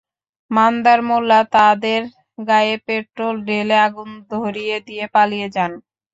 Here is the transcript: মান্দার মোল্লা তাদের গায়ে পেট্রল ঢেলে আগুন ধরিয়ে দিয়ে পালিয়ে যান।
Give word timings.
মান্দার 0.51 0.99
মোল্লা 1.07 1.39
তাদের 1.53 2.01
গায়ে 2.41 2.75
পেট্রল 2.85 3.35
ঢেলে 3.47 3.77
আগুন 3.87 4.09
ধরিয়ে 4.33 4.77
দিয়ে 4.87 5.05
পালিয়ে 5.15 5.47
যান। 5.55 5.71